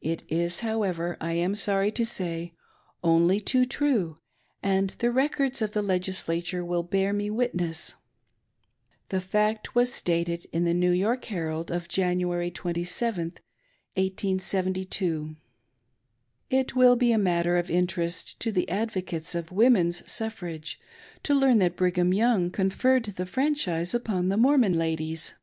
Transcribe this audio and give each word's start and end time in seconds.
It 0.00 0.22
is, 0.30 0.60
however, 0.60 1.18
I 1.20 1.34
am 1.34 1.54
sorry 1.54 1.92
to 1.92 2.06
say, 2.06 2.54
only 3.04 3.38
too 3.38 3.66
true, 3.66 4.16
and 4.62 4.88
the 4.98 5.12
records 5.12 5.60
of 5.60 5.72
the 5.72 5.82
Legislature 5.82 6.64
will 6.64 6.82
bear 6.82 7.12
me 7.12 7.28
witness. 7.28 7.92
The 9.10 9.20
fact 9.20 9.74
was 9.74 9.92
stated 9.92 10.46
in 10.54 10.64
the 10.64 10.72
New 10.72 10.92
York 10.92 11.22
Herald 11.26 11.66
Qi 11.68 11.86
January 11.86 12.50
27, 12.50 13.24
1872. 13.94 15.36
It 16.48 16.74
will 16.74 16.96
be 16.96 17.12
a 17.12 17.18
matter 17.18 17.58
of 17.58 17.70
interest 17.70 18.40
to 18.40 18.50
the 18.50 18.70
advocates 18.70 19.34
of 19.34 19.52
women's 19.52 20.02
suffrage 20.10 20.80
to 21.24 21.34
learn 21.34 21.58
that 21.58 21.76
Brigham 21.76 22.14
Young 22.14 22.50
conferred 22.50 23.04
the 23.04 23.26
franchise 23.26 23.92
upon 23.92 24.30
the 24.30 24.38
Mormon 24.38 24.78
ladies. 24.78 25.34